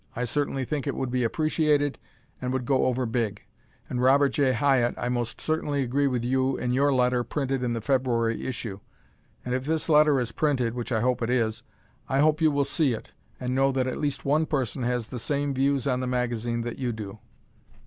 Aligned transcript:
I 0.15 0.23
certainly 0.23 0.65
think 0.65 0.87
it 0.87 0.95
would 0.95 1.11
be 1.11 1.23
appreciated 1.23 1.99
and 2.41 2.51
would 2.51 2.65
go 2.65 2.87
over 2.87 3.05
big. 3.05 3.43
And 3.87 4.01
Robert 4.01 4.29
J. 4.29 4.51
Hyatt, 4.53 4.95
I 4.97 5.09
most 5.09 5.39
certainly 5.39 5.83
agree 5.83 6.07
with 6.07 6.25
you 6.25 6.57
in 6.57 6.71
your 6.71 6.91
letter 6.91 7.23
printed 7.23 7.61
in 7.61 7.73
the 7.73 7.81
February 7.81 8.47
issue; 8.47 8.79
and 9.45 9.53
if 9.53 9.65
this 9.67 9.87
letter 9.89 10.19
is 10.19 10.31
printed 10.31 10.73
(which 10.73 10.91
I 10.91 11.01
hope 11.01 11.21
it 11.21 11.29
is) 11.29 11.61
I 12.09 12.17
hope 12.17 12.41
you 12.41 12.49
will 12.49 12.65
see 12.65 12.93
it, 12.93 13.11
and 13.39 13.53
know 13.53 13.71
that 13.73 13.85
at 13.85 13.99
least 13.99 14.25
one 14.25 14.47
person 14.47 14.81
has 14.81 15.09
the 15.09 15.19
same 15.19 15.53
views 15.53 15.85
on 15.85 15.99
the 15.99 16.07
magazine 16.07 16.61
that 16.61 16.79
you 16.79 16.91
do. 16.91 17.19